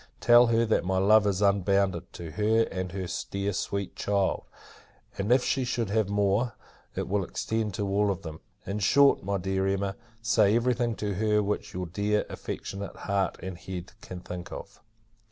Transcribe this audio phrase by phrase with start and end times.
[0.19, 4.45] Tell her, that my love is unbounded, to her and her dear sweet child;
[5.19, 6.53] and, if she should have more,
[6.95, 8.39] it will extend to all of them.
[8.65, 13.37] In short, my dear Emma, say every thing to her, which your dear, affectionate, heart
[13.43, 14.81] and head, can think of.